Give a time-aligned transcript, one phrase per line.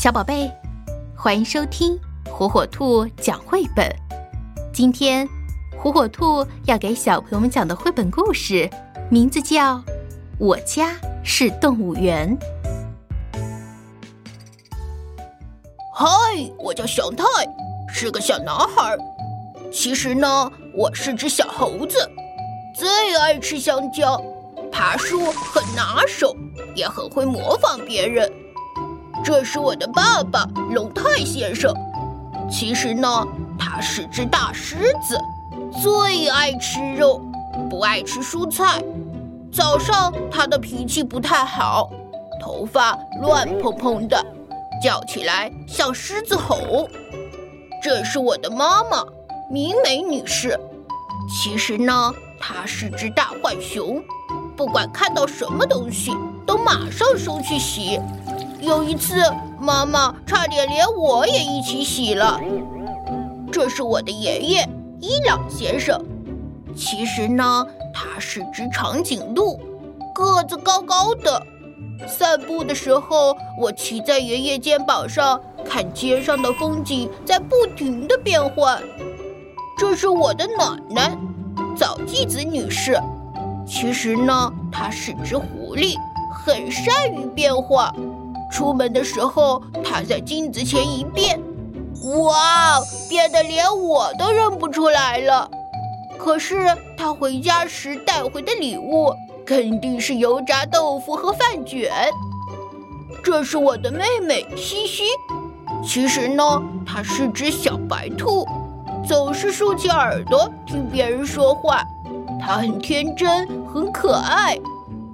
[0.00, 0.50] 小宝贝，
[1.14, 3.86] 欢迎收听火火兔讲绘本。
[4.72, 5.28] 今天，
[5.76, 8.66] 火火兔要给小朋友们讲的绘本故事，
[9.10, 9.74] 名字叫
[10.38, 12.34] 《我家是动物园》。
[15.94, 16.06] 嗨，
[16.56, 17.26] 我叫祥太，
[17.92, 18.96] 是个小男孩。
[19.70, 22.10] 其实呢，我是只小猴子，
[22.74, 24.18] 最爱吃香蕉，
[24.72, 26.34] 爬树很拿手，
[26.74, 28.32] 也很会模仿别人。
[29.22, 31.72] 这是我的爸爸龙泰先生。
[32.50, 33.26] 其实呢，
[33.58, 35.20] 他是只大狮子，
[35.82, 37.20] 最爱吃肉，
[37.68, 38.82] 不爱吃蔬菜。
[39.52, 41.90] 早上他的脾气不太好，
[42.40, 44.24] 头发乱蓬蓬的，
[44.82, 46.88] 叫起来像狮子吼。
[47.82, 49.04] 这是我的妈妈
[49.50, 50.58] 明美女士。
[51.28, 54.02] 其实呢，她是只大浣熊，
[54.56, 56.12] 不管看到什么东西，
[56.44, 58.00] 都马上收去洗。
[58.60, 59.14] 有一次，
[59.58, 62.38] 妈妈差点连我也一起洗了。
[63.50, 64.68] 这是我的爷爷
[65.00, 65.98] 伊朗先生。
[66.76, 69.58] 其实呢，他是只长颈鹿，
[70.14, 71.42] 个子高高的。
[72.06, 78.80] 散步的时候，我骑在爷爷肩膀上，看街上的风景在不停的变换。
[79.76, 81.16] 这是我的奶奶
[81.76, 82.98] 早纪子女士。
[83.66, 85.94] 其实呢，她是只狐狸，
[86.32, 87.94] 很善于变化。
[88.50, 91.40] 出门的时候，他在镜子前一变，
[92.24, 95.50] 哇，变得连我都认不出来了。
[96.18, 96.66] 可是
[96.98, 99.14] 他回家时带回的礼物，
[99.46, 101.90] 肯定是油炸豆腐和饭卷。
[103.22, 105.04] 这是我的妹妹西西，
[105.84, 108.46] 其实呢，她是只小白兔，
[109.06, 111.82] 总是竖起耳朵听别人说话。
[112.40, 114.58] 她很天真，很可爱，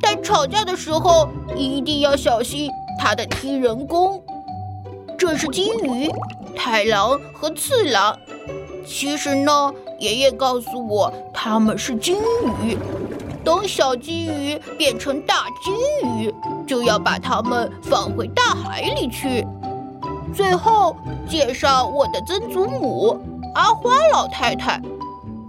[0.00, 2.70] 但吵架的时候一定要小心。
[2.98, 4.22] 他的踢人功，
[5.18, 6.10] 这是金鱼、
[6.56, 8.16] 太郎和次郎。
[8.86, 12.16] 其实呢，爷爷告诉我他们是金
[12.62, 12.76] 鱼。
[13.44, 16.32] 等小金鱼变成大金鱼，
[16.64, 19.44] 就要把它们放回大海里去。
[20.32, 20.96] 最后
[21.28, 23.20] 介绍我的曾祖母
[23.54, 24.80] 阿花老太太。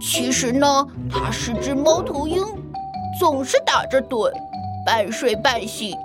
[0.00, 2.44] 其实呢，她是只猫头鹰，
[3.18, 4.28] 总是打着盹，
[4.84, 5.96] 半睡半醒。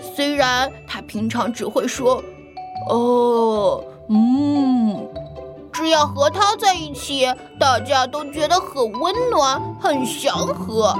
[0.00, 2.22] 虽然他平常只会说
[2.88, 5.08] “哦，嗯”，
[5.72, 7.26] 只要和他在一起，
[7.58, 10.96] 大家都觉得很温暖、很祥和。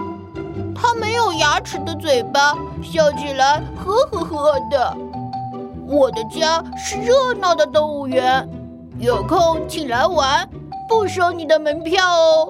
[0.75, 4.97] 他没有牙齿的嘴巴，笑起来呵呵呵的。
[5.89, 8.49] 我的家是热闹的动物园，
[8.99, 10.49] 有空请来玩，
[10.89, 12.49] 不收你的门票哦。